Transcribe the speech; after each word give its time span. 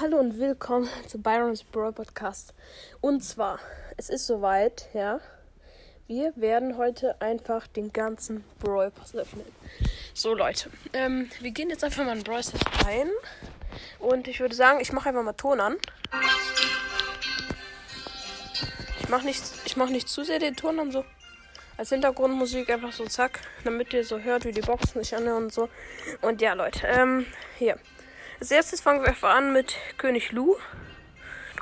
hallo 0.00 0.16
und 0.18 0.38
willkommen 0.38 0.88
zu 1.06 1.20
Byron's 1.20 1.62
Brawl 1.62 1.92
Podcast. 1.92 2.54
Und 3.02 3.22
zwar, 3.22 3.58
es 3.98 4.08
ist 4.08 4.26
soweit, 4.26 4.88
ja. 4.94 5.20
Wir 6.06 6.32
werden 6.36 6.78
heute 6.78 7.20
einfach 7.20 7.66
den 7.66 7.92
ganzen 7.92 8.42
Brawl 8.60 8.90
Pass 8.90 9.14
öffnen. 9.14 9.44
So, 10.14 10.32
Leute, 10.32 10.70
ähm, 10.94 11.28
wir 11.40 11.50
gehen 11.50 11.68
jetzt 11.68 11.84
einfach 11.84 12.02
mal 12.02 12.16
in 12.16 12.24
Brawl 12.24 12.38
Pass 12.38 12.54
rein. 12.86 13.10
Und 13.98 14.26
ich 14.26 14.40
würde 14.40 14.54
sagen, 14.54 14.80
ich 14.80 14.90
mache 14.90 15.10
einfach 15.10 15.22
mal 15.22 15.34
Ton 15.34 15.60
an. 15.60 15.76
Ich 19.00 19.08
mache 19.10 19.26
nicht, 19.26 19.42
ich 19.66 19.76
mache 19.76 19.92
nicht 19.92 20.08
zu 20.08 20.24
sehr 20.24 20.38
den 20.38 20.56
Ton 20.56 20.80
an, 20.80 20.92
so 20.92 21.04
als 21.76 21.90
Hintergrundmusik 21.90 22.70
einfach 22.70 22.92
so 22.92 23.04
zack, 23.04 23.40
damit 23.64 23.92
ihr 23.92 24.04
so 24.04 24.18
hört, 24.18 24.46
wie 24.46 24.52
die 24.52 24.62
Boxen 24.62 25.02
sich 25.02 25.14
anhören 25.14 25.44
und 25.44 25.52
so. 25.52 25.68
Und 26.22 26.40
ja, 26.40 26.54
Leute, 26.54 26.86
ähm, 26.86 27.26
hier. 27.58 27.78
Als 28.40 28.50
erstes 28.50 28.80
fangen 28.80 29.02
wir 29.02 29.08
einfach 29.08 29.34
an 29.34 29.52
mit 29.52 29.76
König 29.98 30.32
Lu. 30.32 30.56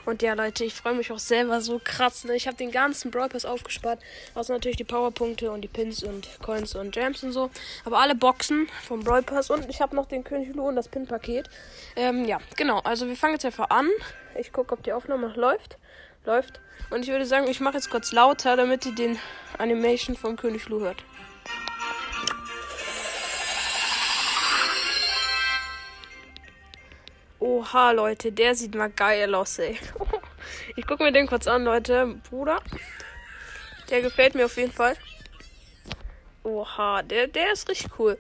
Und 0.04 0.22
ja, 0.22 0.34
Leute, 0.34 0.64
ich 0.64 0.74
freue 0.74 0.94
mich 0.94 1.10
auch 1.10 1.18
selber 1.18 1.60
so 1.60 1.80
krass. 1.82 2.22
Ne? 2.24 2.36
Ich 2.36 2.46
habe 2.46 2.56
den 2.56 2.70
ganzen 2.70 3.10
Brawl 3.10 3.28
Pass 3.28 3.44
aufgespart. 3.44 3.98
Außer 4.34 4.52
natürlich 4.52 4.76
die 4.76 4.84
Powerpunkte 4.84 5.50
und 5.50 5.62
die 5.62 5.68
Pins 5.68 6.04
und 6.04 6.28
Coins 6.40 6.76
und 6.76 6.92
Gems 6.92 7.24
und 7.24 7.32
so. 7.32 7.50
Aber 7.84 7.98
alle 7.98 8.14
Boxen 8.14 8.68
vom 8.86 9.00
Brawl 9.00 9.24
Pass. 9.24 9.50
Und 9.50 9.68
ich 9.68 9.80
habe 9.80 9.96
noch 9.96 10.06
den 10.06 10.22
König 10.22 10.54
Lu 10.54 10.68
und 10.68 10.76
das 10.76 10.88
Pin-Paket. 10.88 11.50
Ähm, 11.96 12.24
ja, 12.24 12.38
genau. 12.56 12.78
Also 12.84 13.08
wir 13.08 13.16
fangen 13.16 13.34
jetzt 13.34 13.44
einfach 13.44 13.70
an. 13.70 13.90
Ich 14.38 14.52
gucke, 14.52 14.72
ob 14.72 14.84
die 14.84 14.92
Aufnahme 14.92 15.26
noch 15.26 15.36
läuft. 15.36 15.78
Läuft. 16.24 16.60
Und 16.90 17.02
ich 17.02 17.08
würde 17.08 17.26
sagen, 17.26 17.48
ich 17.48 17.58
mache 17.58 17.74
jetzt 17.74 17.90
kurz 17.90 18.12
lauter, 18.12 18.56
damit 18.56 18.86
ihr 18.86 18.94
den 18.94 19.18
Animation 19.58 20.16
vom 20.16 20.36
König 20.36 20.68
Lu 20.68 20.78
hört. 20.80 21.04
Oha, 27.40 27.92
Leute, 27.92 28.32
der 28.32 28.56
sieht 28.56 28.74
mal 28.74 28.90
geil 28.90 29.34
aus, 29.34 29.58
ey. 29.58 29.78
Ich 30.76 30.86
gucke 30.86 31.02
mir 31.02 31.12
den 31.12 31.26
kurz 31.26 31.46
an, 31.46 31.64
Leute. 31.64 32.16
Bruder. 32.30 32.60
Der 33.90 34.00
gefällt 34.00 34.34
mir 34.34 34.46
auf 34.46 34.56
jeden 34.56 34.72
Fall. 34.72 34.96
Oha, 36.42 37.02
der, 37.02 37.26
der 37.26 37.52
ist 37.52 37.68
richtig 37.68 37.90
cool. 37.98 38.18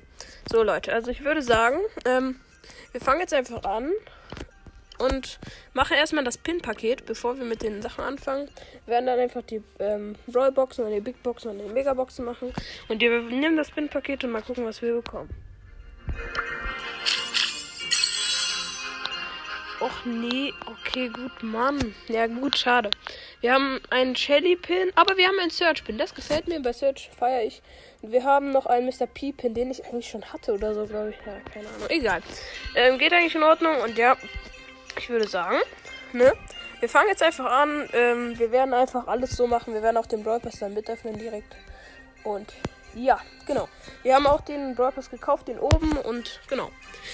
So, 0.50 0.62
Leute, 0.62 0.92
also 0.92 1.10
ich 1.10 1.24
würde 1.24 1.42
sagen, 1.42 1.78
ähm, 2.04 2.40
wir 2.92 3.00
fangen 3.00 3.20
jetzt 3.20 3.34
einfach 3.34 3.64
an 3.64 3.92
und 4.98 5.38
machen 5.72 5.96
erstmal 5.96 6.24
das 6.24 6.38
Pin-Paket, 6.38 7.06
bevor 7.06 7.38
wir 7.38 7.44
mit 7.44 7.62
den 7.62 7.82
Sachen 7.82 8.04
anfangen. 8.04 8.48
Wir 8.84 8.94
werden 8.94 9.06
dann 9.06 9.18
einfach 9.18 9.42
die 9.42 9.62
ähm, 9.78 10.16
Rollboxen 10.34 10.84
und 10.84 10.92
die 10.92 11.00
Big 11.00 11.22
Boxen 11.22 11.50
und 11.50 11.58
die 11.58 11.72
Megaboxen 11.72 12.24
machen. 12.24 12.52
Und 12.88 13.00
wir 13.00 13.20
nehmen 13.22 13.56
das 13.56 13.70
Pin-Paket 13.70 14.24
und 14.24 14.30
mal 14.30 14.42
gucken, 14.42 14.64
was 14.64 14.82
wir 14.82 14.94
bekommen. 14.94 15.30
Och 19.80 20.04
nee, 20.04 20.52
okay, 20.66 21.08
gut, 21.08 21.42
Mann. 21.42 21.94
Ja, 22.08 22.26
gut, 22.26 22.58
schade. 22.58 22.90
Wir 23.40 23.54
haben 23.54 23.80
einen 23.90 24.16
Shelly 24.16 24.56
Pin, 24.56 24.90
aber 24.96 25.16
wir 25.16 25.28
haben 25.28 25.38
einen 25.38 25.50
Search 25.50 25.84
Pin. 25.84 25.98
Das 25.98 26.14
gefällt 26.14 26.48
mir. 26.48 26.60
Bei 26.60 26.72
Search 26.72 27.10
feiere 27.16 27.44
ich. 27.44 27.62
Und 28.02 28.10
wir 28.10 28.24
haben 28.24 28.50
noch 28.50 28.66
einen 28.66 28.86
Mr. 28.86 29.06
P 29.06 29.32
Pin, 29.32 29.54
den 29.54 29.70
ich 29.70 29.84
eigentlich 29.84 30.08
schon 30.08 30.24
hatte 30.32 30.52
oder 30.54 30.74
so, 30.74 30.84
glaube 30.86 31.10
ich. 31.10 31.16
Ja, 31.24 31.38
keine 31.52 31.68
Ahnung. 31.68 31.88
Egal. 31.90 32.22
Ähm, 32.74 32.98
geht 32.98 33.12
eigentlich 33.12 33.36
in 33.36 33.44
Ordnung. 33.44 33.80
Und 33.80 33.96
ja, 33.96 34.16
ich 34.98 35.08
würde 35.08 35.28
sagen, 35.28 35.58
ne? 36.12 36.32
Wir 36.80 36.88
fangen 36.88 37.08
jetzt 37.08 37.22
einfach 37.22 37.46
an. 37.46 37.88
Ähm, 37.92 38.38
wir 38.38 38.50
werden 38.50 38.74
einfach 38.74 39.06
alles 39.06 39.30
so 39.30 39.46
machen. 39.46 39.74
Wir 39.74 39.82
werden 39.82 39.96
auch 39.96 40.06
den 40.06 40.24
Brawl 40.24 40.40
Pass 40.40 40.58
dann 40.58 40.74
mit 40.74 40.90
öffnen 40.90 41.18
direkt. 41.18 41.54
Und 42.24 42.52
ja, 42.94 43.20
genau. 43.46 43.68
Wir 44.02 44.14
haben 44.14 44.26
auch 44.26 44.40
den 44.40 44.74
Brawl 44.74 44.92
Pass 44.92 45.10
gekauft, 45.10 45.48
den 45.48 45.58
oben. 45.58 45.92
Und 45.92 46.40
genau. 46.48 46.70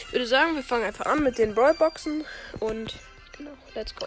Ich 0.06 0.12
würde 0.12 0.26
sagen, 0.26 0.54
wir 0.54 0.62
fangen 0.62 0.84
einfach 0.84 1.06
an 1.06 1.22
mit 1.22 1.38
den 1.38 1.54
Brawl 1.54 1.74
Boxen. 1.74 2.24
Und 2.60 2.94
genau, 3.36 3.52
let's 3.74 3.94
go. 3.94 4.06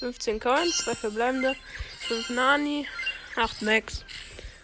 15 0.00 0.38
Coins, 0.38 0.78
2 0.84 0.94
verbleibende, 0.94 1.56
5 2.06 2.30
Nani, 2.30 2.86
8 3.36 3.62
Max. 3.62 4.04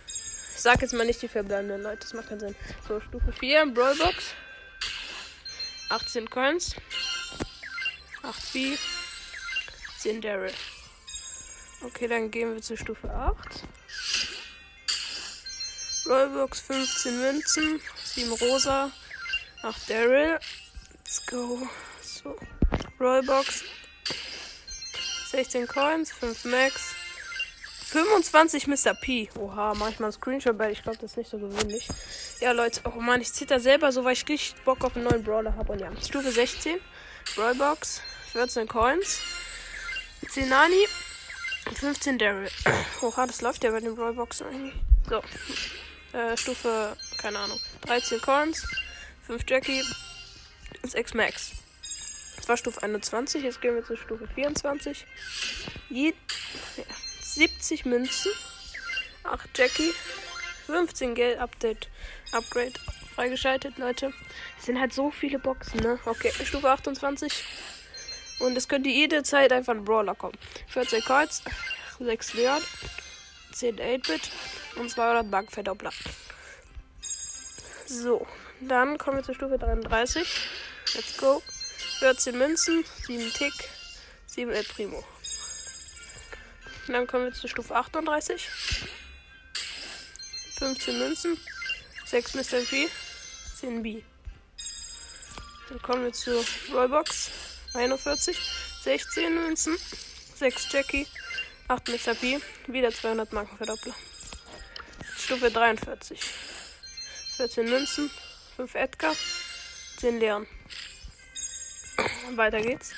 Ich 0.06 0.60
sag 0.60 0.80
jetzt 0.80 0.94
mal 0.94 1.04
nicht 1.04 1.20
die 1.22 1.28
verbleibenden 1.28 1.82
Leute, 1.82 1.98
das 2.00 2.14
macht 2.14 2.28
keinen 2.28 2.40
Sinn. 2.40 2.56
So, 2.86 3.00
Stufe 3.00 3.32
4, 3.32 3.66
Brawl 3.66 3.96
Box. 3.96 4.34
18 5.90 6.30
Coins. 6.30 6.76
8 8.22 8.52
B. 8.52 8.76
10 9.98 10.20
Daryl. 10.20 10.52
Okay, 11.82 12.08
dann 12.08 12.30
gehen 12.30 12.54
wir 12.54 12.62
zur 12.62 12.78
Stufe 12.78 13.10
8. 13.10 13.36
Rollbox 16.06 16.60
15 16.60 17.20
Münzen, 17.20 17.80
7 18.04 18.32
Rosa, 18.32 18.90
8 19.62 19.90
Daryl. 19.90 20.38
Let's 20.98 21.24
go. 21.26 21.58
So. 22.02 22.36
Rollbox 23.00 23.64
16 25.30 25.66
Coins, 25.66 26.12
5 26.12 26.44
Max, 26.44 26.94
25 27.86 28.66
Mr. 28.66 28.94
P. 28.94 29.28
Oha, 29.38 29.74
manchmal 29.74 30.10
ein 30.10 30.12
Screenshot, 30.12 30.58
weil 30.58 30.72
ich 30.72 30.82
glaube, 30.82 30.98
das 30.98 31.12
ist 31.12 31.16
nicht 31.16 31.30
so 31.30 31.38
gewöhnlich. 31.38 31.88
Ja, 32.40 32.52
Leute, 32.52 32.80
oh 32.84 33.00
Mann, 33.00 33.20
ich 33.20 33.32
zitter 33.32 33.60
selber 33.60 33.92
so, 33.92 34.04
weil 34.04 34.12
ich 34.12 34.28
richtig 34.28 34.54
Bock 34.64 34.84
auf 34.84 34.96
einen 34.96 35.04
neuen 35.04 35.22
Brawler 35.22 35.54
habe. 35.56 35.72
Und 35.72 35.80
ja, 35.80 35.90
Stufe 36.02 36.30
16, 36.30 36.78
Brawlbox, 37.36 38.00
14 38.32 38.68
Coins, 38.68 39.20
10 40.28 40.48
Nani, 40.48 40.86
15 41.74 42.18
Daryl. 42.18 42.50
Oha, 43.00 43.26
das 43.26 43.40
läuft 43.40 43.64
ja 43.64 43.70
bei 43.70 43.80
den 43.80 43.94
Brawlboxen 43.94 44.46
eigentlich. 44.46 44.74
So, 45.08 45.22
äh, 46.14 46.36
Stufe, 46.36 46.96
keine 47.18 47.38
Ahnung, 47.38 47.60
13 47.82 48.20
Coins, 48.20 48.66
5 49.26 49.42
Jackie, 49.48 49.82
6 50.82 51.14
Max. 51.14 51.52
Das 52.36 52.48
war 52.48 52.56
Stufe 52.56 52.82
21, 52.82 53.42
jetzt 53.42 53.60
gehen 53.60 53.74
wir 53.74 53.84
zur 53.84 53.96
Stufe 53.96 54.28
24. 54.34 55.06
Je 55.90 56.12
ja, 56.76 56.84
70 57.22 57.84
Münzen, 57.86 58.32
8 59.24 59.58
Jackie, 59.58 59.92
15 60.66 61.14
Geld 61.14 61.38
Update, 61.38 61.88
Upgrade 62.32 62.72
freigeschaltet, 63.14 63.78
Leute. 63.78 64.12
Es 64.58 64.66
sind 64.66 64.80
halt 64.80 64.92
so 64.92 65.10
viele 65.10 65.38
Boxen, 65.38 65.80
ne? 65.80 65.98
Okay, 66.04 66.32
Stufe 66.44 66.70
28. 66.70 67.44
Und 68.40 68.56
es 68.56 68.68
könnte 68.68 68.88
jede 68.88 69.22
Zeit 69.22 69.52
einfach 69.52 69.74
ein 69.74 69.84
Brawler 69.84 70.14
kommen. 70.14 70.36
14 70.68 71.02
Cards, 71.02 71.42
6 71.98 72.34
Leon, 72.34 72.60
10 73.52 73.78
8-Bit 73.78 74.30
und 74.76 74.90
200 74.90 75.30
Bankverdoppler. 75.30 75.92
So, 77.86 78.26
dann 78.60 78.98
kommen 78.98 79.18
wir 79.18 79.24
zur 79.24 79.34
Stufe 79.34 79.58
33. 79.58 80.26
Let's 80.94 81.16
go. 81.16 81.42
14 81.98 82.36
Münzen, 82.36 82.84
7 83.06 83.32
Tick, 83.32 83.52
7 84.26 84.50
El 84.50 84.64
Primo. 84.64 85.04
Dann 86.88 87.06
kommen 87.06 87.26
wir 87.26 87.32
zur 87.32 87.48
Stufe 87.48 87.74
38. 87.74 88.48
15 90.58 90.98
Münzen, 90.98 91.38
6 92.06 92.34
Mr. 92.34 92.60
P, 92.68 92.88
10 93.60 93.82
B. 93.82 94.02
Dann 95.68 95.82
kommen 95.82 96.04
wir 96.04 96.12
zur 96.12 96.44
Rollbox. 96.72 97.30
41, 97.74 98.38
16 98.82 99.34
Münzen, 99.34 99.76
6 100.36 100.72
Jackie, 100.72 101.08
8 101.66 101.88
Mr. 101.88 102.14
P, 102.14 102.40
wieder 102.68 102.92
200 102.92 103.32
Markenverdoppler. 103.32 103.94
Stufe 105.24 105.50
43. 105.50 106.20
14 107.38 107.64
Münzen, 107.70 108.10
5 108.56 108.74
Edgar, 108.74 109.16
10 109.96 110.20
Leon. 110.20 110.46
Weiter 112.34 112.60
geht's. 112.60 112.92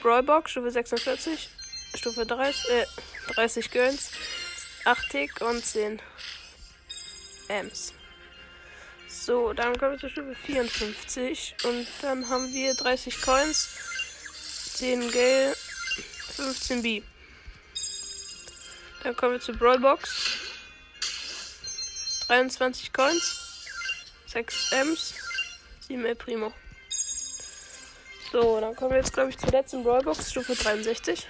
Brawlbox, 0.00 0.52
Stufe 0.52 0.70
46, 0.70 1.50
Stufe 1.94 2.24
30, 2.24 2.70
äh, 2.70 2.86
30 3.34 3.70
Girls, 3.70 4.10
8 4.86 5.10
Tick 5.10 5.40
und 5.42 5.62
10 5.62 6.00
Ms. 7.48 7.92
So, 9.06 9.52
dann 9.52 9.78
kommen 9.78 9.92
wir 9.92 9.98
zur 9.98 10.08
Stufe 10.08 10.34
54 10.34 11.56
und 11.64 11.86
dann 12.00 12.26
haben 12.30 12.54
wir 12.54 12.74
30 12.74 13.20
Coins, 13.20 13.68
10 14.76 15.10
Gale, 15.10 15.54
15 16.36 16.82
B. 16.82 17.02
Dann 19.02 19.14
kommen 19.14 19.32
wir 19.32 19.40
zur 19.40 19.56
Brawlbox. 19.56 20.55
23 22.26 22.92
Coins, 22.92 23.64
6 24.26 24.72
Ms, 24.72 25.14
7 25.88 26.04
El 26.04 26.14
Primo. 26.16 26.52
So, 28.32 28.60
dann 28.60 28.74
kommen 28.74 28.90
wir 28.90 28.98
jetzt, 28.98 29.12
glaube 29.12 29.30
ich, 29.30 29.38
zur 29.38 29.50
letzten 29.50 29.84
Brawlbox, 29.84 30.30
Stufe 30.30 30.54
63. 30.54 31.26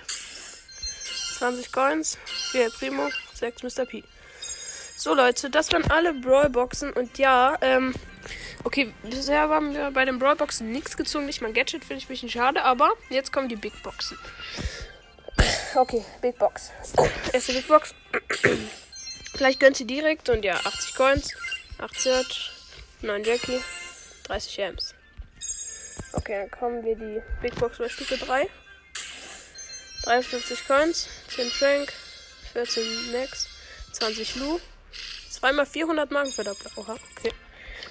20 1.38 1.70
Coins, 1.70 2.18
4 2.52 2.64
El 2.64 2.70
Primo, 2.70 3.08
6 3.34 3.62
Mr. 3.62 3.84
P. 3.84 4.02
So, 4.96 5.14
Leute, 5.14 5.50
das 5.50 5.70
waren 5.72 5.88
alle 5.90 6.14
Brawlboxen 6.14 6.92
und 6.94 7.18
ja, 7.18 7.58
ähm, 7.60 7.94
okay, 8.64 8.92
bisher 9.02 9.48
haben 9.50 9.74
wir 9.74 9.90
bei 9.90 10.06
den 10.06 10.18
Brawlboxen 10.18 10.72
nichts 10.72 10.96
gezogen, 10.96 11.26
nicht 11.26 11.42
mal 11.42 11.52
Gadget, 11.52 11.84
finde 11.84 11.98
ich 11.98 12.04
ein 12.06 12.08
bisschen 12.08 12.30
schade, 12.30 12.62
aber 12.64 12.90
jetzt 13.10 13.32
kommen 13.32 13.48
die 13.48 13.56
Big 13.56 13.82
Boxen. 13.82 14.18
Okay, 15.74 16.02
Big 16.22 16.38
Box. 16.38 16.70
Erste 17.32 17.52
Big 17.52 17.68
Box. 17.68 17.94
Vielleicht 19.36 19.60
gönnt 19.60 19.76
sie 19.76 19.86
direkt 19.86 20.30
und 20.30 20.44
ja, 20.44 20.54
80 20.54 20.94
Coins, 20.94 21.30
8 21.78 22.00
Search, 22.00 22.50
9 23.02 23.22
Jackie, 23.22 23.60
30 24.24 24.56
Gems. 24.56 24.94
Okay, 26.12 26.38
dann 26.40 26.50
kommen 26.50 26.82
wir 26.82 26.96
die 26.96 27.22
Big 27.42 27.54
Box 27.56 27.76
bei 27.76 27.88
Stufe 27.88 28.16
3. 28.16 28.48
53 30.04 30.66
Coins, 30.66 31.08
10 31.28 31.50
Frank, 31.50 31.92
14 32.54 33.12
Max, 33.12 33.48
20 33.92 34.36
Lu. 34.36 34.58
Zweimal 35.30 35.66
400 35.66 36.10
Marken. 36.10 36.32
Oha, 36.76 36.96
okay. 37.16 37.32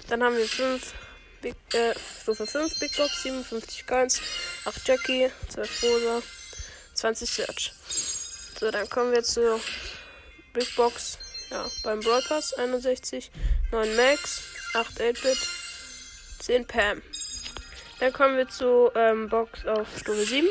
Dann 0.09 0.23
haben 0.23 0.37
wir 0.37 0.47
5 0.47 0.93
Big, 1.41 1.55
äh, 1.73 1.93
Stufe 2.23 2.47
5 2.47 2.79
Big 2.79 2.97
Box, 2.97 3.21
57 3.21 3.85
Coins, 3.85 4.19
8 4.65 4.87
Jackie, 4.87 5.29
12 5.49 5.83
Rosa, 5.83 6.23
20 6.95 7.29
Search. 7.29 7.71
So, 8.59 8.71
dann 8.71 8.89
kommen 8.89 9.11
wir 9.11 9.23
zur 9.23 9.59
Big 10.53 10.75
Box. 10.75 11.19
Ja, 11.55 11.71
beim 11.83 12.01
Pass 12.01 12.51
61, 12.51 13.31
9 13.71 13.95
Max, 13.95 14.41
8 14.73 14.99
8-Bit, 14.99 15.37
10 16.39 16.67
Pam. 16.67 17.01
Dann 18.01 18.11
kommen 18.11 18.35
wir 18.35 18.49
zu 18.49 18.91
ähm, 18.93 19.29
Box 19.29 19.65
auf 19.65 19.87
Stufe 19.97 20.25
7. 20.25 20.49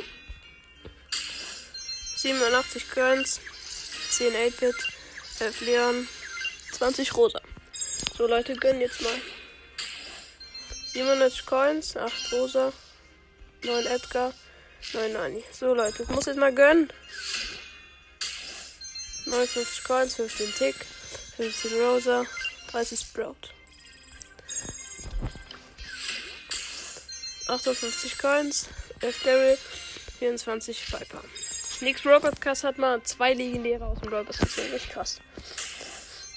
87 2.17 2.91
Coins, 2.91 3.39
10 4.13 4.33
8-Bit, 4.33 4.77
11 5.41 5.61
Leon, 5.61 6.09
20 6.73 7.15
Rosa. 7.15 7.43
So 8.17 8.27
Leute, 8.27 8.55
gönnen 8.55 8.81
jetzt 8.81 9.03
mal. 9.03 9.21
97 10.95 11.45
Coins, 11.45 11.99
8 11.99 12.33
Rosa, 12.33 12.73
9 13.63 13.87
Edgar, 13.89 14.33
9 14.95 15.13
Nani. 15.13 15.45
So 15.53 15.75
Leute, 15.75 16.05
ich 16.05 16.09
muss 16.09 16.25
jetzt 16.25 16.39
mal 16.39 16.55
gönnen. 16.55 16.91
59 19.27 19.85
Coins, 19.85 20.15
15 20.17 20.55
Tick, 20.55 20.75
15 21.37 21.81
Rosa, 21.81 22.27
30 22.71 23.01
Sprout. 23.01 23.51
58 27.49 28.19
Coins, 28.19 28.69
11 29.01 29.23
Daryl, 29.25 29.59
24 30.19 30.93
Viper. 30.93 31.23
Nix 31.81 32.03
Brawl 32.03 32.21
Podcast 32.21 32.65
hat 32.65 32.79
mal 32.79 33.03
zwei 33.03 33.35
Legendäre 33.35 33.85
aus 33.85 34.01
dem 34.01 34.11
Pass 34.11 34.39
gezogen. 34.39 34.73
Echt 34.73 34.91
krass. 34.91 35.21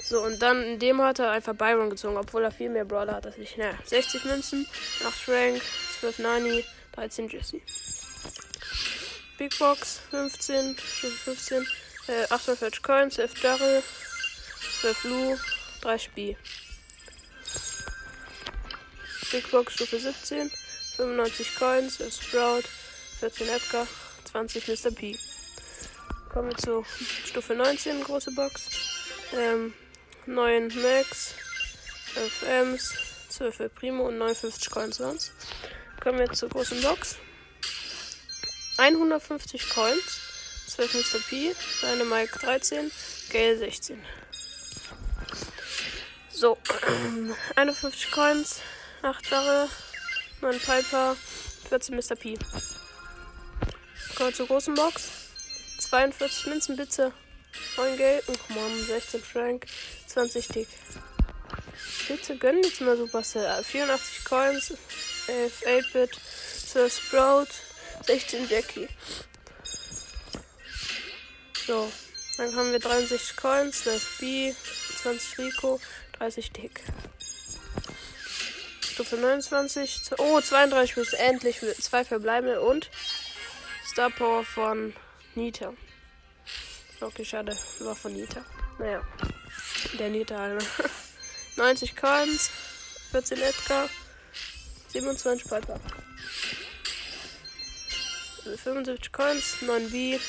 So, 0.03 0.21
und 0.21 0.41
dann 0.41 0.63
in 0.63 0.79
dem 0.79 1.01
hat 1.01 1.19
er 1.19 1.31
einfach 1.31 1.53
Byron 1.53 1.89
gezogen, 1.89 2.17
obwohl 2.17 2.44
er 2.44 2.51
viel 2.51 2.69
mehr 2.69 2.85
Brawler 2.85 3.15
hat 3.15 3.25
als 3.25 3.38
ich. 3.38 3.55
Naja, 3.57 3.77
60 3.85 4.25
Münzen, 4.25 4.67
8 5.05 5.29
Rank, 5.29 5.61
12 5.99 6.19
Nani, 6.19 6.65
13 6.94 7.29
Jesse. 7.29 7.61
Big 9.38 9.57
Box, 9.59 9.99
15, 10.09 10.75
15, 10.75 11.67
äh, 12.07 12.25
48 12.29 12.81
Coins, 12.81 13.17
11 13.17 13.41
Daryl, 13.41 13.83
12 14.81 15.04
Lu, 15.06 15.38
3 15.81 15.98
Spiel. 15.98 16.38
Big 19.31 19.52
Box 19.52 19.74
Stufe 19.74 20.00
17, 20.00 20.50
95 20.96 21.56
Coins, 21.56 22.00
11 22.00 22.22
Sprout, 22.22 22.64
14 23.19 23.50
Edgar, 23.50 23.88
20 24.25 24.68
Mr. 24.68 24.92
P. 24.92 25.18
Kommen 26.30 26.50
wir 26.50 26.58
zu 26.58 26.86
Stufe 27.25 27.54
19, 27.54 28.04
große 28.04 28.31
Box. 28.31 28.69
Ähm, 29.34 29.74
9 30.25 30.68
Max, 30.81 31.34
11 32.16 32.44
Ms, 32.44 32.94
12 33.30 33.74
Primo 33.74 34.08
und 34.08 34.18
59 34.18 34.69
Coins 34.69 34.98
sonst. 34.98 35.31
Kommen 36.02 36.19
wir 36.19 36.31
zur 36.31 36.50
großen 36.50 36.81
Box. 36.81 37.18
150 38.78 39.69
Coins, 39.69 40.19
12 40.68 40.94
Mr. 40.94 41.19
P, 41.30 41.56
seine 41.81 42.06
Mike 42.06 42.38
13, 42.40 42.92
Gale 43.31 43.58
16. 43.58 44.02
So, 46.39 46.56
51 47.56 48.12
Coins, 48.12 48.62
8 49.01 49.31
Jahre, 49.31 49.69
9 50.42 50.60
Piper, 50.60 51.18
14 51.68 51.95
Mr. 51.95 52.16
P. 52.16 52.38
Kommen 54.16 54.30
wir 54.30 54.34
zur 54.36 54.45
großen 54.45 54.75
Box. 54.75 55.10
42 55.80 56.45
Münzen 56.45 56.75
bitte. 56.75 57.12
9 57.78 57.98
Geld. 57.98 58.24
Oh 58.28 58.54
Mann, 58.54 58.86
16 58.86 59.24
Frank. 59.24 59.66
20 60.06 60.48
Tick. 60.48 60.68
Bitte 62.07 62.38
gönn 62.38 62.62
jetzt 62.62 62.81
mal 62.81 62.95
Supercell. 62.95 63.63
84 63.63 64.24
Coins. 64.24 64.74
11 65.28 65.63
8-Bit. 65.66 66.19
12 66.68 67.00
Sprout. 67.00 67.48
16 68.06 68.48
Jackie. 68.48 68.88
So. 71.66 71.92
Dann 72.38 72.56
haben 72.56 72.72
wir 72.72 72.80
63 72.80 73.36
Coins. 73.36 73.81
12 73.81 74.19
B. 74.19 74.54
20 75.01 75.40
Rico. 75.40 75.80
30 76.18 76.52
Tick. 76.52 76.81
Stufe 78.81 79.18
29. 79.18 80.12
Oh, 80.18 80.42
32 80.42 80.96
bis 80.96 81.14
endlich. 81.14 81.60
Zwei 81.80 82.04
verbleibende 82.04 82.62
und 82.62 82.90
Star 83.86 84.10
Power 84.10 84.44
von 84.44 84.94
Nita. 85.36 85.74
Okay, 87.00 87.24
schade. 87.24 87.56
War 87.80 87.96
von 87.96 88.14
Nita. 88.14 88.44
Naja. 88.80 89.04
Der 90.00 90.10
Nita, 90.10 90.36
Alter. 90.44 90.66
90 91.58 91.96
Coins. 91.96 92.50
14 93.12 93.40
Edgar. 93.40 93.90
27 94.90 95.48
Piper. 95.48 95.80
75 98.64 99.12
Coins. 99.12 99.62
9 99.62 99.92
B. 99.92 100.19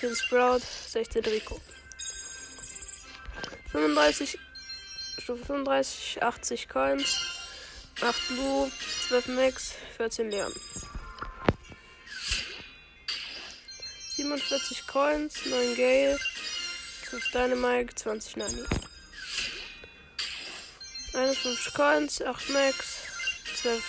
10 0.00 0.16
Sprout. 0.16 0.62
16 0.88 1.24
Rico. 1.26 1.60
35. 3.70 4.38
Stufe 5.18 5.44
35. 5.44 6.18
80 6.22 6.66
Coins. 6.68 7.18
8 8.02 8.14
Blue. 8.28 8.70
12 9.08 9.28
Max. 9.28 9.74
14 9.96 10.30
Leon. 10.30 10.52
47 14.18 14.82
Coins, 14.88 15.46
9 15.46 15.74
Gale, 15.76 16.18
12 17.04 17.30
Dynamite, 17.32 17.94
20 17.94 18.36
Nani. 18.36 18.64
51 21.12 21.72
Coins, 21.72 22.20
8 22.20 22.50
Max, 22.52 23.06
12 23.62 23.82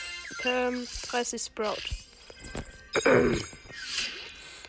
Pam, 0.44 0.86
30 0.86 1.38
Sprout. 1.38 1.82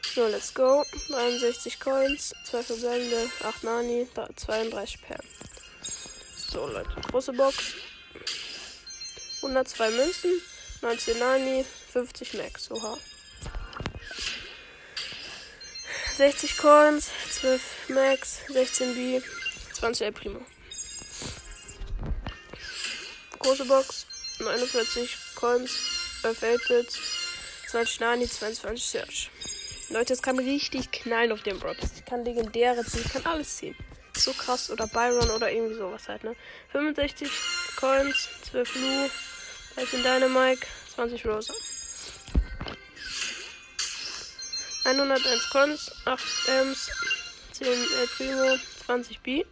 so, 0.02 0.28
let's 0.28 0.50
go. 0.50 0.84
61 1.08 1.78
Coins, 1.78 2.32
12 2.50 2.66
verbleibende, 2.68 3.30
8 3.44 3.62
Nani, 3.62 4.06
32 4.06 4.96
Pam. 5.02 5.49
So, 6.50 6.66
Leute, 6.66 6.90
große 7.12 7.32
Box. 7.32 7.74
102 9.40 9.90
Münzen, 9.90 10.32
19 10.82 11.18
Nani, 11.20 11.64
50 11.92 12.34
Max. 12.34 12.70
Oha. 12.72 12.98
60 16.16 16.58
Coins, 16.58 17.10
12 17.30 17.62
Max, 17.90 18.40
16 18.48 18.94
B, 18.94 19.22
20 19.74 20.06
El 20.06 20.12
Primo. 20.12 20.40
Große 23.38 23.64
Box, 23.66 24.06
49 24.40 25.16
Coins, 25.36 25.70
11 26.24 26.42
8-Bits, 26.42 26.98
20 27.68 28.00
Nani, 28.00 28.28
22 28.28 28.84
Search. 28.84 29.30
Leute, 29.88 30.14
es 30.14 30.20
kann 30.20 30.38
richtig 30.38 30.90
knallen 30.90 31.30
auf 31.30 31.44
dem 31.44 31.60
Broadcast. 31.60 31.94
Ich 31.96 32.04
kann 32.04 32.24
legendäre 32.24 32.84
ziehen, 32.84 33.02
ich 33.06 33.12
kann 33.12 33.24
alles 33.24 33.56
ziehen. 33.56 33.76
So 34.20 34.34
krass. 34.34 34.70
Oder 34.70 34.86
Byron 34.86 35.30
oder 35.30 35.50
irgendwie 35.50 35.76
sowas 35.76 36.08
halt, 36.08 36.24
ne? 36.24 36.36
65 36.72 37.30
Coins, 37.76 38.28
12 38.50 38.74
Lu, 38.74 39.10
13 39.76 40.02
Dynamite, 40.02 40.66
20 40.94 41.26
Rosa. 41.26 41.54
101 44.84 45.50
Cons, 45.50 45.90
8 46.04 46.48
Ms, 46.48 46.90
10 47.52 47.68
El 47.68 48.06
Primo, 48.08 48.58
20 48.86 49.20
B. 49.20 49.44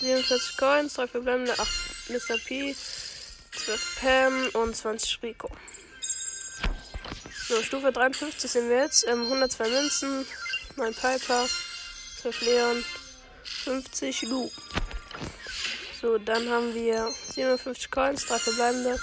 47 0.00 0.56
Coins, 0.56 0.94
3 0.94 1.06
verbleibende, 1.08 1.58
8 1.58 1.68
Mr. 2.08 2.38
P, 2.38 2.74
12 3.52 4.00
Pam 4.00 4.48
und 4.54 4.74
20 4.74 5.22
Rico. 5.22 5.50
So, 7.48 7.62
Stufe 7.62 7.92
53 7.92 8.50
sind 8.50 8.68
wir 8.70 8.78
jetzt. 8.78 9.06
Ähm, 9.06 9.22
102 9.24 9.68
Münzen, 9.68 10.26
9 10.76 10.94
Piper, 10.94 11.46
12 12.24 12.40
Leon, 12.40 12.84
50 13.64 14.22
Lu. 14.22 14.50
So, 16.00 16.16
dann 16.16 16.48
haben 16.48 16.74
wir 16.74 17.12
57 17.34 17.90
Coins, 17.90 18.24
3 18.24 18.38
verbleibende, 18.38 18.98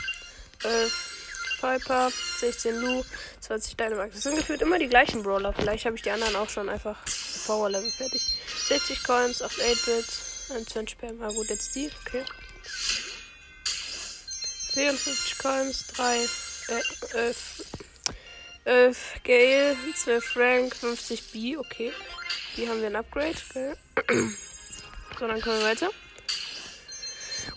11 0.63 1.59
Piper, 1.61 2.11
16 2.39 2.81
Lu, 2.81 3.05
20 3.41 3.77
Dynamax. 3.77 4.15
Das 4.15 4.23
sind 4.23 4.37
gefühlt 4.37 4.63
immer 4.63 4.79
die 4.79 4.87
gleichen 4.87 5.21
Brawler. 5.21 5.53
Vielleicht 5.53 5.85
habe 5.85 5.95
ich 5.95 6.01
die 6.01 6.09
anderen 6.09 6.35
auch 6.35 6.49
schon 6.49 6.67
einfach 6.67 6.97
Power 7.45 7.69
Level 7.69 7.91
fertig. 7.91 8.23
60 8.67 9.03
Coins, 9.03 9.43
8 9.43 9.53
8-Bits, 9.53 10.49
21 10.49 10.89
Spam. 10.89 11.17
Na 11.19 11.27
gut, 11.27 11.47
jetzt 11.49 11.75
die. 11.75 11.91
Okay. 12.03 12.25
54 14.73 15.37
Coins, 15.37 15.85
3, 15.93 16.17
äh, 16.23 16.81
11, 17.13 17.65
11 18.65 19.21
Gale, 19.23 19.77
12 19.95 20.23
Frank, 20.23 20.75
50 20.75 21.31
B. 21.31 21.57
Okay. 21.57 21.91
Hier 22.55 22.69
haben 22.69 22.79
wir 22.81 22.87
ein 22.87 22.95
Upgrade. 22.95 23.35
Okay. 23.49 23.73
so, 25.19 25.27
dann 25.27 25.41
kommen 25.41 25.59
wir 25.59 25.65
weiter. 25.65 25.89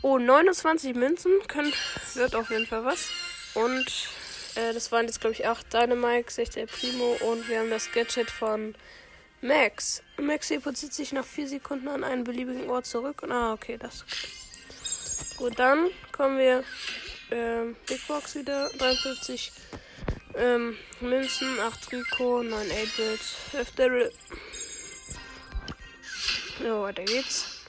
Oh, 0.03 0.19
29 0.19 0.95
Münzen 0.95 1.33
können, 1.47 1.73
wird 2.15 2.35
auf 2.35 2.51
jeden 2.51 2.67
Fall 2.67 2.85
was. 2.85 3.09
Und 3.55 3.87
äh, 4.55 4.73
das 4.73 4.93
waren 4.93 5.07
jetzt, 5.07 5.21
glaube 5.21 5.35
ich, 5.35 5.47
8 5.47 5.73
Dynamite, 5.73 6.31
16 6.31 6.67
Primo 6.67 7.17
und 7.21 7.49
wir 7.49 7.61
haben 7.61 7.71
das 7.71 7.91
Gadget 7.93 8.31
von 8.31 8.75
Max. 9.41 10.03
Max 10.19 10.49
deposiert 10.49 10.93
sich 10.93 11.13
nach 11.13 11.25
4 11.25 11.49
Sekunden 11.49 11.89
an 11.89 12.05
einen 12.05 12.25
beliebigen 12.25 12.71
Ort 12.71 12.87
zurück. 12.87 13.23
Und, 13.23 13.33
ah, 13.33 13.53
okay, 13.53 13.77
das 13.79 14.05
gut. 15.37 15.59
Dann 15.59 15.91
kommen 16.13 16.39
wir 16.39 16.65
ähm, 17.31 17.77
Big 17.87 18.07
Box 18.07 18.35
wieder. 18.35 18.71
53 18.79 19.53
ähm, 20.37 20.77
Münzen, 21.01 21.59
8 21.61 21.93
Rico, 21.93 22.43
9 22.43 22.69
8-Bit, 22.71 23.21
11 23.53 23.71
Daryl. 23.77 24.13
Ja, 26.63 26.83
weiter 26.83 27.05
geht's. 27.05 27.61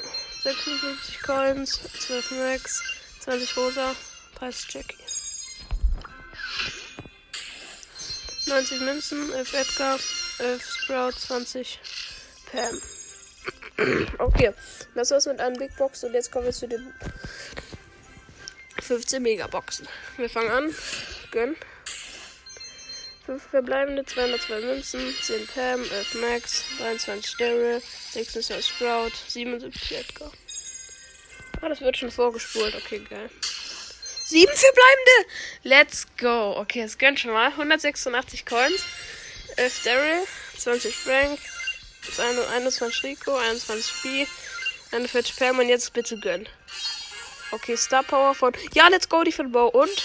56 0.43 1.22
Coins, 1.22 1.79
12 2.00 2.31
Max, 2.31 2.84
20 3.22 3.57
Rosa, 3.57 3.95
30 4.39 4.74
Jackie. 4.74 4.98
90 8.48 8.81
Münzen, 8.81 9.34
11 9.34 9.53
Edgar, 9.53 10.00
11 10.39 10.63
Sprout, 10.63 11.12
20 11.13 11.79
Pam. 12.51 12.81
Okay, 14.19 14.53
das 14.93 15.12
war's 15.12 15.25
mit 15.25 15.41
einem 15.41 15.57
Big 15.57 15.75
Box 15.75 16.05
und 16.05 16.13
jetzt 16.13 16.31
kommen 16.31 16.45
wir 16.45 16.53
zu 16.53 16.65
den 16.65 16.93
15 18.81 19.22
Megaboxen. 19.22 19.86
Wir 20.15 20.29
fangen 20.29 20.50
an. 20.50 20.75
Gönn. 21.31 21.57
5 23.25 23.41
verbleibende, 23.41 24.05
202 24.05 24.60
Münzen, 24.62 25.15
10 25.22 25.48
Pam, 25.48 25.84
11 25.84 26.13
Max, 26.15 26.63
23 26.77 27.38
Daryl, 27.38 27.82
26 28.12 28.67
Sprout, 28.67 29.12
77 29.27 29.98
Edgar. 29.98 30.32
Ah, 31.62 31.70
das 31.70 31.82
wird 31.82 31.98
schon 31.98 32.12
vorgespult. 32.12 32.75
Okay, 32.75 33.00
geil. 33.10 33.29
7 34.25 34.51
verbleibende! 34.55 35.32
Let's 35.63 36.05
go! 36.20 36.58
Okay, 36.60 36.82
es 36.82 36.98
gönnt 36.98 37.20
schon 37.20 37.32
mal. 37.32 37.48
186 37.48 38.46
Coins, 38.46 38.84
11 39.58 39.84
Daryl, 39.84 40.27
20 40.58 40.96
Frank, 40.96 41.39
21 42.53 43.03
Rico, 43.03 43.36
21 43.36 44.03
B, 44.03 44.27
41 44.91 45.36
Pam 45.38 45.60
und 45.60 45.67
jetzt 45.67 45.94
bitte 45.94 46.17
gönn. 46.20 46.48
Okay, 47.51 47.75
Star 47.75 48.03
Power 48.03 48.36
von. 48.36 48.53
Ja, 48.74 48.88
let's 48.88 49.10
go, 49.10 49.24
die 49.24 49.32
von 49.32 49.51
Bow 49.51 49.67
und 49.67 50.03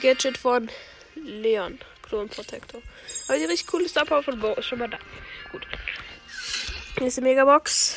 Gadget 0.00 0.38
von 0.38 0.70
Leon. 1.14 1.78
Clone 2.08 2.28
Protector. 2.28 2.82
Aber 3.28 3.38
die 3.38 3.44
richtig 3.44 3.66
coole 3.66 3.88
Star 3.88 4.04
Power 4.04 4.22
von 4.22 4.38
Bo 4.40 4.54
ist 4.54 4.66
schon 4.66 4.78
mal 4.78 4.88
da. 4.88 4.98
Gut. 5.52 5.66
Nächste 7.00 7.20
Megabox. 7.20 7.96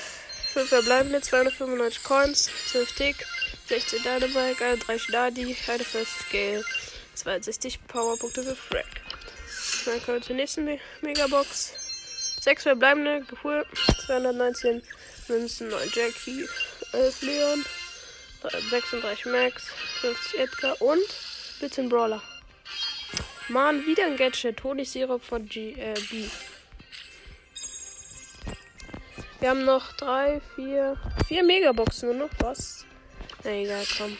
5 0.53 0.67
verbleibende, 0.67 1.21
295 1.21 2.03
Coins, 2.03 2.49
12 2.71 2.91
Tick, 2.91 3.15
16 3.67 4.03
Dynamite, 4.03 4.63
31 4.65 5.07
Dadi, 5.07 5.55
41 5.65 6.29
Gale, 6.29 6.65
62 7.15 7.87
Powerpunkte 7.87 8.43
für 8.43 8.55
Frank. 8.55 8.85
Dann 9.85 10.03
kommen 10.03 10.17
wir 10.17 10.21
zur 10.21 10.35
nächsten 10.35 10.65
Me 10.65 10.79
Megabox. 11.01 11.73
6 12.41 12.63
verbleibende, 12.63 13.25
cool, 13.43 13.65
219 14.05 14.83
Münzen, 15.29 15.69
9 15.69 15.89
Jackie, 15.93 16.47
11 16.91 17.21
Leon, 17.21 17.65
36 18.71 19.25
Max, 19.27 19.63
50 20.01 20.39
Edgar 20.39 20.81
und 20.81 21.05
bisschen 21.61 21.87
Brawler. 21.87 22.21
Mann, 23.51 23.85
wieder 23.85 24.05
ein 24.05 24.15
Gadget. 24.15 24.63
Honigsirup 24.63 25.21
von 25.23 25.45
G, 25.45 25.73
äh, 25.73 25.93
B. 26.09 26.25
Wir 29.41 29.49
haben 29.49 29.65
noch 29.65 29.91
drei, 29.93 30.41
vier, 30.55 30.97
vier 31.27 31.43
Megaboxen 31.43 32.09
nur 32.09 32.27
noch. 32.27 32.29
Was? 32.39 32.85
Na 33.43 33.51
egal, 33.51 33.83
komm. 33.97 34.17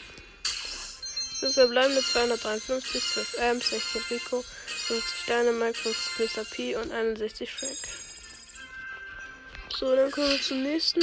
5 1.40 1.54
verbleibende 1.54 2.02
253, 2.02 3.02
12 3.02 3.38
Amps, 3.40 3.70
16 3.70 4.02
Rico, 4.10 4.44
50 4.66 5.26
Dynamite, 5.26 5.78
50 5.78 6.36
Mr. 6.36 6.44
P 6.44 6.76
und 6.76 6.92
61 6.92 7.52
Frank. 7.52 7.78
So, 9.74 9.96
dann 9.96 10.10
kommen 10.10 10.30
wir 10.30 10.42
zum 10.42 10.62
nächsten. 10.62 11.02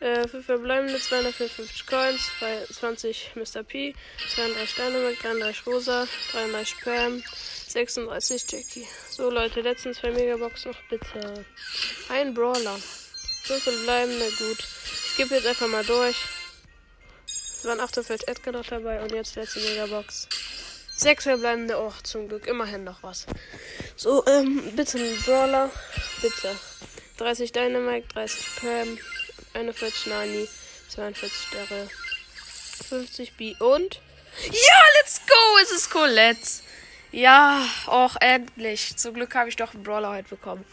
Äh, 0.00 0.28
5 0.28 0.44
verbleibende 0.44 0.98
254 0.98 1.86
Coins, 1.86 2.30
20 2.72 3.32
Mr. 3.36 3.62
P, 3.62 3.94
32 4.34 4.74
Dynamite, 4.74 5.22
33 5.22 5.66
Rosa, 5.66 6.06
33 6.32 6.80
Pam, 6.84 7.22
36 7.68 8.44
Jackie. 8.50 8.86
So 9.10 9.30
Leute, 9.30 9.60
letzten 9.60 9.94
zwei 9.94 10.10
Megabox 10.10 10.66
noch 10.66 10.78
bitte. 10.90 11.44
Ein 12.08 12.34
Brawler. 12.34 12.78
5 13.44 13.62
verbleibende, 13.62 14.30
gut. 14.38 14.58
Ich 14.58 15.16
gebe 15.16 15.34
jetzt 15.34 15.46
einfach 15.46 15.68
mal 15.68 15.84
durch. 15.84 16.16
Es 17.26 17.64
waren 17.64 17.80
48 17.80 18.28
Edgar 18.28 18.52
noch 18.52 18.66
dabei 18.66 19.00
und 19.00 19.12
jetzt 19.12 19.36
letzte 19.36 19.60
Megabox. 19.60 20.28
6 20.96 21.24
verbleibende, 21.24 21.78
oh, 21.78 21.92
zum 22.02 22.28
Glück, 22.28 22.46
immerhin 22.46 22.84
noch 22.84 23.02
was. 23.02 23.26
So, 23.96 24.24
ähm, 24.26 24.72
bitte 24.76 24.98
ein 24.98 25.16
Brawler, 25.24 25.70
bitte. 26.20 26.54
30 27.16 27.52
Dynamite, 27.52 28.06
30 28.08 28.46
Pam, 28.56 28.98
41 29.54 30.06
Nani, 30.06 30.48
42 30.88 31.48
Sterne, 31.48 31.88
50 32.88 33.36
B 33.36 33.54
und. 33.58 34.00
Ja, 34.50 34.80
let's 34.98 35.20
go! 35.26 35.58
Es 35.62 35.70
ist 35.70 35.90
Colette. 35.90 36.48
Ja, 37.12 37.64
auch 37.86 38.16
endlich. 38.20 38.96
Zum 38.96 39.14
Glück 39.14 39.34
habe 39.36 39.48
ich 39.48 39.56
doch 39.56 39.72
einen 39.72 39.84
Brawler 39.84 40.10
heute 40.10 40.28
bekommen. 40.28 40.64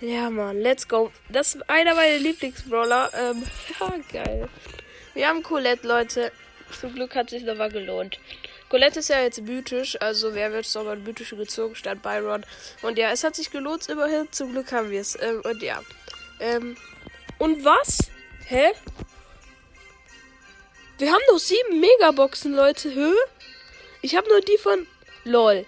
Ja, 0.00 0.30
Mann, 0.30 0.58
let's 0.60 0.88
go. 0.88 1.12
Das 1.28 1.54
ist 1.54 1.68
einer 1.68 1.94
meiner 1.94 2.16
Lieblingsbrawler. 2.18 3.10
Ähm, 3.14 3.44
ja, 3.80 3.94
geil. 4.10 4.48
Wir 5.12 5.28
haben 5.28 5.42
Colette, 5.42 5.86
Leute. 5.86 6.32
Zum 6.80 6.94
Glück 6.94 7.14
hat 7.14 7.28
sich 7.28 7.42
nochmal 7.42 7.70
gelohnt. 7.70 8.18
Colette 8.70 9.00
ist 9.00 9.08
ja 9.08 9.20
jetzt 9.20 9.42
mythisch, 9.42 10.00
also 10.00 10.32
wer 10.32 10.52
wird 10.52 10.64
sogar 10.64 10.96
mythische 10.96 11.36
gezogen 11.36 11.74
statt 11.74 12.00
Byron. 12.00 12.46
Und 12.80 12.96
ja, 12.96 13.10
es 13.10 13.24
hat 13.24 13.36
sich 13.36 13.50
gelohnt 13.50 13.86
immerhin. 13.88 14.28
Zum 14.30 14.52
Glück 14.52 14.72
haben 14.72 14.90
wir 14.90 15.00
es. 15.00 15.20
Ähm, 15.20 15.42
und 15.44 15.60
ja. 15.60 15.82
Ähm, 16.38 16.76
und 17.40 17.64
was? 17.64 17.98
Hä? 18.46 18.72
Wir 20.98 21.10
haben 21.10 21.22
doch 21.28 21.38
sieben 21.38 21.80
Megaboxen, 21.80 22.54
Leute. 22.54 22.90
Hä? 22.90 23.12
Ich 24.02 24.14
habe 24.14 24.28
nur 24.28 24.40
die 24.40 24.58
von. 24.58 24.86
LOL. 25.24 25.66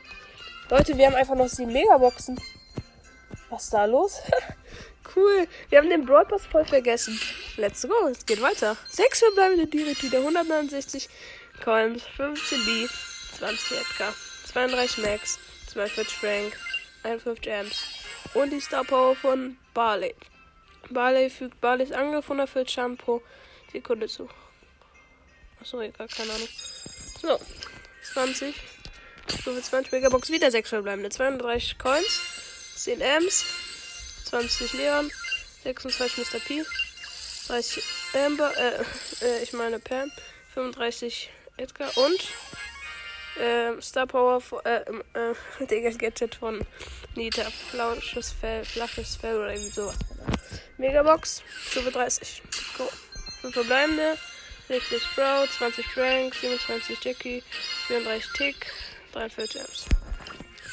Leute, 0.71 0.97
wir 0.97 1.07
haben 1.07 1.14
einfach 1.14 1.35
noch 1.35 1.49
sieben 1.49 1.73
Megaboxen. 1.73 2.41
Was 3.50 3.64
ist 3.64 3.75
da 3.75 3.85
los? 3.85 4.19
cool. 5.17 5.47
Wir 5.69 5.79
haben 5.79 5.91
den 5.91 6.07
Brawl 6.07 6.25
Pass 6.26 6.47
voll 6.47 6.64
vergessen. 6.64 7.21
Let's 7.57 7.83
go. 7.83 8.09
Es 8.09 8.25
geht 8.25 8.41
weiter. 8.41 8.76
Sechs 8.88 9.19
verbleibende 9.19 9.67
direkt 9.67 10.02
wieder. 10.02 10.19
169 10.19 11.09
Coins, 11.62 12.02
15 12.17 12.64
B, 12.64 12.88
20 13.38 13.79
Edgar, 13.79 14.14
32 14.52 15.05
Max, 15.05 15.38
42 15.73 16.09
Frank, 16.17 16.57
51 17.05 17.41
Gems 17.41 17.85
und 18.35 18.50
die 18.50 18.61
Star 18.61 18.85
Power 18.85 19.14
von 19.14 19.57
Barley. 19.73 20.14
Barley 20.93 21.31
fügt 21.31 21.61
Barleys 21.61 21.93
Angriff 21.93 22.25
140 22.25 22.73
Schaden 22.73 22.97
pro 22.97 23.23
Sekunde 23.73 24.09
zu. 24.09 24.29
Achso, 25.61 25.81
egal, 25.81 26.09
keine 26.09 26.33
Ahnung. 26.33 26.49
So, 27.21 27.39
20. 28.13 28.55
Stufe 29.29 29.63
20 29.63 29.93
Megabox, 29.93 30.31
wieder 30.31 30.51
6 30.51 30.69
verbleibende. 30.69 31.11
32 31.11 31.79
Coins, 31.79 32.21
10 32.77 33.01
Ms, 33.01 33.45
20 34.25 34.73
Leon, 34.75 35.11
26 35.63 36.19
Mr. 36.19 36.41
P, 36.41 36.65
30 37.47 37.83
Amber, 38.15 38.53
äh, 38.57 39.25
äh, 39.25 39.43
ich 39.43 39.53
meine 39.53 39.79
Pam, 39.79 40.11
35 40.55 41.31
Edgar 41.57 41.97
und 41.97 42.21
äh, 43.41 43.81
Star 43.81 44.07
Power, 44.07 44.43
äh, 44.65 44.81
äh, 45.15 45.35
Digga, 45.67 45.91
Gadget 45.91 46.35
von 46.35 46.61
Nita. 47.15 47.45
Flausches 47.71 48.33
Fell, 48.33 48.65
flaches 48.65 49.17
Fell 49.17 49.37
oder 49.39 49.53
irgendwie 49.53 49.71
sowas. 49.71 49.97
Megabox, 50.83 51.43
Stufe 51.71 51.93
30. 51.93 52.43
Go. 52.77 52.89
5 53.43 53.55
verbleibende. 53.55 54.19
60 54.69 55.01
Sprout, 55.01 55.49
20 55.51 55.83
Frank, 55.83 56.35
27 56.35 56.97
Jackie, 57.03 57.43
34 57.89 58.33
Tick, 58.33 58.67
43 59.12 59.51
Gems. 59.53 59.85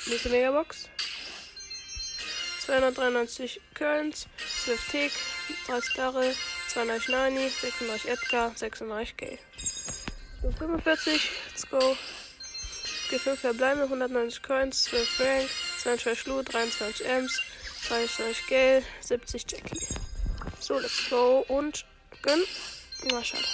Nächste 0.08 0.30
Megabox. 0.30 0.89
293 2.66 3.60
Coins, 3.78 4.28
12 4.66 4.92
Tick, 4.92 5.12
30 5.66 5.94
Darre, 5.96 6.34
32 6.74 7.08
Nani, 7.10 7.50
36 7.50 8.06
Edgar, 8.06 8.51
36 8.56 9.18
Gay. 9.18 9.39
45, 10.42 11.30
let's 11.50 11.70
go. 11.70 11.96
Okay, 13.08 13.20
5 13.20 13.39
verbleibende, 13.39 13.86
190 13.86 14.42
Coins, 14.42 14.84
12 14.86 15.10
Frank, 15.10 15.50
22 15.84 16.16
Schlu, 16.16 16.44
23 16.44 17.01
Ems, 17.06 17.42
23 17.88 18.48
Gale, 18.48 18.84
70 19.01 19.46
Jackie. 19.48 19.99
So, 20.60 20.78
let's 20.78 21.10
go 21.10 21.46
und 21.48 21.86
gönn. 22.22 22.44
Na, 23.06 23.24
schade. 23.24 23.46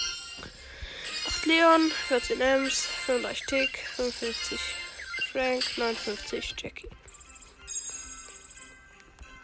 8 1.27 1.45
Leon, 1.45 1.91
14 2.07 2.41
Ems, 2.41 2.81
35 3.05 3.45
Tick, 3.45 3.77
55 3.95 4.59
Frank, 5.31 5.63
59 5.77 6.55
Jackie. 6.57 6.89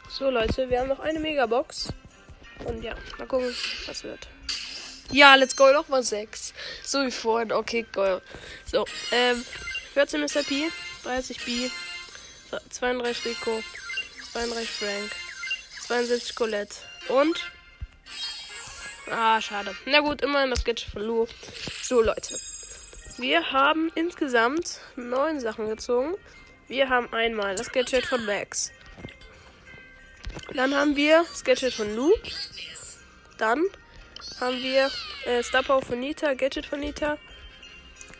So, 0.09 0.29
Leute, 0.29 0.69
wir 0.69 0.79
haben 0.79 0.89
noch 0.89 0.99
eine 0.99 1.19
Megabox. 1.19 1.93
Und 2.65 2.83
ja, 2.83 2.95
mal 3.17 3.27
gucken, 3.27 3.55
was 3.85 4.03
wird. 4.03 4.27
Ja, 5.11 5.35
let's 5.35 5.55
go, 5.55 5.71
noch 5.71 5.87
mal 5.87 6.03
6. 6.03 6.53
So 6.83 7.05
wie 7.05 7.11
vorhin. 7.11 7.51
Okay, 7.51 7.85
geil. 7.91 8.21
So, 8.65 8.85
ähm, 9.11 9.45
14 9.93 10.19
Mr. 10.19 10.43
P, 10.43 10.69
30 11.03 11.45
B, 11.45 11.69
32 12.69 13.25
Rico, 13.25 13.63
32 14.33 14.69
Frank, 14.69 15.11
72 15.87 16.35
Colette 16.35 16.90
und. 17.11 17.51
Ah, 19.09 19.41
schade. 19.41 19.75
Na 19.85 19.99
gut, 19.99 20.21
immerhin 20.21 20.49
das 20.49 20.63
Gadget 20.63 20.89
von 20.89 21.01
Lu. 21.01 21.27
So, 21.81 22.01
Leute. 22.01 22.39
Wir 23.17 23.51
haben 23.51 23.91
insgesamt 23.95 24.79
neun 24.95 25.39
Sachen 25.39 25.67
gezogen. 25.67 26.15
Wir 26.67 26.89
haben 26.89 27.13
einmal 27.13 27.55
das 27.55 27.71
Gadget 27.71 28.05
von 28.05 28.25
Max. 28.25 28.71
Dann 30.53 30.73
haben 30.73 30.95
wir 30.95 31.25
das 31.29 31.43
Gadget 31.43 31.73
von 31.73 31.93
Lu. 31.95 32.11
Dann 33.37 33.63
haben 34.39 34.57
wir 34.61 34.89
äh, 35.25 35.43
Star 35.43 35.63
Power 35.63 35.81
von 35.81 35.99
Nita, 35.99 36.33
Gadget 36.33 36.65
von 36.65 36.79
Nita. 36.79 37.17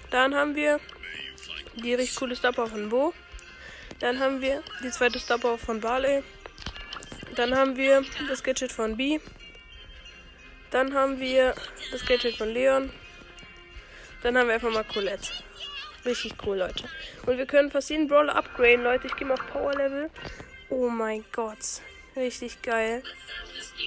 Dann 0.10 0.36
haben 0.36 0.56
wir 0.56 0.80
die 1.76 1.94
richtig 1.94 2.18
coole 2.18 2.36
Star 2.36 2.52
Power 2.52 2.68
von 2.68 2.90
Bo. 2.90 3.14
Dann 4.00 4.20
haben 4.20 4.42
wir 4.42 4.62
die 4.84 4.92
zweite 4.92 5.20
Star 5.20 5.38
Power 5.38 5.58
von 5.58 5.80
Barley. 5.80 6.24
Dann 7.36 7.56
haben 7.56 7.78
wir 7.78 8.04
das 8.28 8.44
Gadget 8.44 8.72
von 8.72 8.98
B. 8.98 9.20
Dann 10.70 10.94
haben 10.94 11.20
wir 11.20 11.56
das 11.92 12.06
Gadget 12.06 12.36
von 12.36 12.50
Leon. 12.50 12.92
Dann 14.24 14.38
haben 14.38 14.48
wir 14.48 14.56
einfach 14.56 14.72
mal 14.72 14.84
Colette. 14.84 15.32
Richtig 16.06 16.34
cool, 16.46 16.58
Leute. 16.58 16.86
Und 17.26 17.38
wir 17.38 17.46
können 17.46 17.72
fast 17.72 17.90
jeden 17.90 18.08
Brawler 18.08 18.36
upgraden, 18.36 18.84
Leute. 18.84 19.08
Ich 19.08 19.16
gehe 19.16 19.28
mal 19.28 19.36
auf 19.36 19.48
Power 19.48 19.74
Level. 19.74 20.10
Oh 20.70 20.90
mein 20.90 21.24
Gott. 21.32 21.82
Richtig 22.16 22.62
geil. 22.62 23.04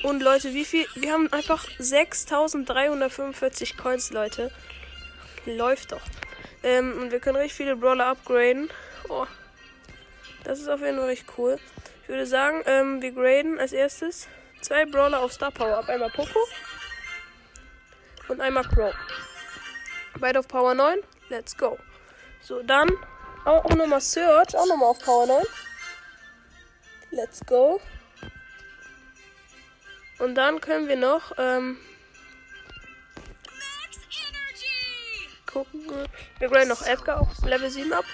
Und 0.02 0.22
Leute, 0.22 0.54
wie 0.54 0.64
viel? 0.64 0.86
Wir 0.94 1.12
haben 1.12 1.32
einfach 1.32 1.66
6345 1.78 3.76
Coins, 3.76 4.12
Leute. 4.12 4.50
Läuft 5.46 5.92
doch. 5.92 6.02
Ähm, 6.62 6.94
und 6.98 7.12
wir 7.12 7.20
können 7.20 7.36
richtig 7.36 7.56
viele 7.58 7.76
Brawler 7.76 8.06
upgraden. 8.06 8.70
Oh. 9.08 9.26
Das 10.44 10.60
ist 10.60 10.68
auf 10.68 10.80
jeden 10.80 10.98
Fall 10.98 11.08
richtig 11.08 11.38
cool. 11.38 11.58
Ich 12.04 12.08
würde 12.11 12.26
sagen, 12.26 12.62
ähm, 12.66 13.00
wir 13.00 13.12
graden 13.12 13.58
als 13.58 13.73
erstes 13.73 14.28
zwei 14.61 14.84
Brawler 14.84 15.20
auf 15.20 15.32
Star 15.32 15.50
Power 15.50 15.78
ab. 15.78 15.88
Einmal 15.88 16.11
Poco 16.11 16.38
und 18.28 18.42
einmal 18.42 18.64
Crow. 18.64 18.94
Beide 20.20 20.40
auf 20.40 20.46
Power 20.46 20.75
9. 20.75 20.99
Let's 21.30 21.56
go. 21.56 21.78
So, 22.42 22.62
dann 22.62 22.90
auch, 23.46 23.66
nochmal 23.70 24.02
Search. 24.02 24.54
Auch 24.54 24.66
nochmal 24.66 24.90
auf 24.90 24.99
Power 24.99 25.26
9. 25.26 25.44
Let's 27.11 27.40
go. 27.46 27.80
Und 30.18 30.34
dann 30.34 30.61
können 30.61 30.88
wir 30.88 30.96
noch 30.96 31.32
ähm, 31.38 31.78
gucken. 35.50 36.06
Wir 36.38 36.49
graden 36.50 36.68
noch 36.68 36.82
Edgar 36.82 37.23
auf 37.23 37.42
Level 37.46 37.70
7 37.70 37.94
ab. 37.94 38.04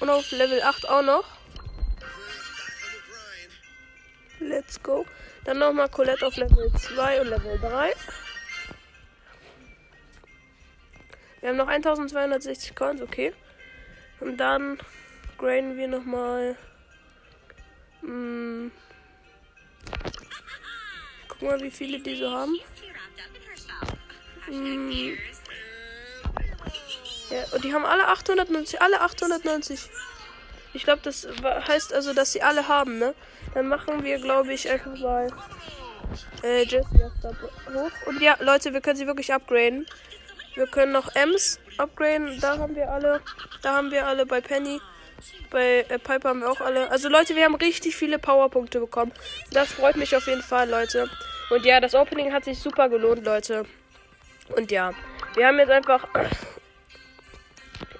Und 0.00 0.10
auf 0.10 0.28
Level 0.32 0.60
8 0.60 0.88
auch 0.88 1.02
noch. 1.02 1.39
Let's 4.40 4.82
go. 4.82 5.06
Dann 5.44 5.58
nochmal 5.58 5.88
Colette 5.90 6.26
auf 6.26 6.36
Level 6.36 6.72
2 6.72 7.20
und 7.20 7.28
Level 7.28 7.58
3. 7.58 7.92
Wir 11.40 11.48
haben 11.50 11.56
noch 11.56 11.68
1260 11.68 12.74
Coins, 12.74 13.02
okay. 13.02 13.32
Und 14.20 14.38
dann 14.38 14.78
graden 15.38 15.76
wir 15.76 15.88
nochmal. 15.88 16.56
Hm, 18.00 18.70
guck 21.28 21.42
mal, 21.42 21.60
wie 21.60 21.70
viele 21.70 22.00
die 22.00 22.16
so 22.16 22.30
haben. 22.30 22.58
Hm, 24.46 25.18
ja, 27.30 27.44
und 27.52 27.62
die 27.62 27.72
haben 27.72 27.84
alle 27.84 28.08
890, 28.08 28.80
alle 28.80 29.00
890. 29.00 29.88
Ich 30.72 30.84
glaube, 30.84 31.00
das 31.02 31.26
heißt 31.42 31.92
also, 31.92 32.14
dass 32.14 32.32
sie 32.32 32.42
alle 32.42 32.68
haben, 32.68 32.98
ne? 32.98 33.14
Dann 33.54 33.68
machen 33.68 34.04
wir, 34.04 34.18
glaube 34.18 34.52
ich, 34.52 34.70
einfach 34.70 34.96
mal 34.98 35.28
äh, 36.42 36.62
Jessie 36.62 37.04
hoch. 37.74 37.90
Und 38.06 38.20
ja, 38.20 38.36
Leute, 38.40 38.72
wir 38.72 38.80
können 38.80 38.96
sie 38.96 39.06
wirklich 39.06 39.32
upgraden. 39.32 39.86
Wir 40.54 40.66
können 40.66 40.92
noch 40.92 41.14
Ems 41.14 41.58
upgraden. 41.76 42.38
Da 42.40 42.58
haben 42.58 42.76
wir 42.76 42.90
alle. 42.90 43.20
Da 43.62 43.74
haben 43.74 43.90
wir 43.90 44.06
alle 44.06 44.26
bei 44.26 44.40
Penny. 44.40 44.80
Bei 45.50 45.84
äh, 45.88 45.98
Piper 45.98 46.30
haben 46.30 46.40
wir 46.40 46.50
auch 46.50 46.60
alle. 46.60 46.90
Also 46.90 47.08
Leute, 47.08 47.36
wir 47.36 47.44
haben 47.44 47.54
richtig 47.56 47.96
viele 47.96 48.18
Powerpunkte 48.18 48.80
bekommen. 48.80 49.12
Das 49.52 49.72
freut 49.72 49.96
mich 49.96 50.14
auf 50.16 50.26
jeden 50.26 50.42
Fall, 50.42 50.68
Leute. 50.70 51.08
Und 51.50 51.64
ja, 51.64 51.80
das 51.80 51.94
Opening 51.94 52.32
hat 52.32 52.44
sich 52.44 52.58
super 52.58 52.88
gelohnt, 52.88 53.24
Leute. 53.24 53.64
Und 54.56 54.70
ja, 54.70 54.92
wir 55.34 55.46
haben 55.46 55.58
jetzt 55.58 55.70
einfach 55.70 56.06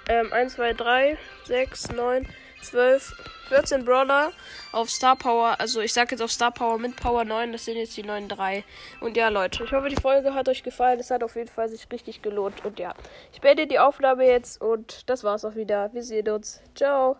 ähm, 0.09 0.31
1, 0.33 0.55
2, 0.55 0.73
3, 0.73 1.17
6, 1.45 1.91
9, 1.91 2.27
12, 2.61 3.13
14 3.49 3.85
Brawler 3.85 4.31
auf 4.71 4.89
Star 4.89 5.15
Power. 5.15 5.59
Also 5.59 5.81
ich 5.81 5.93
sag 5.93 6.11
jetzt 6.11 6.21
auf 6.21 6.31
Star 6.31 6.51
Power 6.51 6.77
mit 6.77 6.95
Power 6.95 7.25
9. 7.25 7.51
Das 7.51 7.65
sind 7.65 7.77
jetzt 7.77 7.95
die 7.97 8.03
9 8.03 8.27
3. 8.29 8.63
Und 8.99 9.17
ja, 9.17 9.29
Leute, 9.29 9.63
ich 9.63 9.71
hoffe, 9.71 9.89
die 9.89 10.01
Folge 10.01 10.33
hat 10.33 10.47
euch 10.49 10.63
gefallen. 10.63 10.99
Es 10.99 11.11
hat 11.11 11.23
auf 11.23 11.35
jeden 11.35 11.49
Fall 11.49 11.69
sich 11.69 11.87
richtig 11.91 12.21
gelohnt. 12.21 12.63
Und 12.65 12.79
ja, 12.79 12.93
ich 13.33 13.41
beende 13.41 13.67
die 13.67 13.79
Aufnahme 13.79 14.25
jetzt 14.25 14.61
und 14.61 15.09
das 15.09 15.23
war's 15.23 15.45
auch 15.45 15.55
wieder. 15.55 15.93
Wir 15.93 16.03
sehen 16.03 16.29
uns. 16.29 16.61
Ciao. 16.75 17.17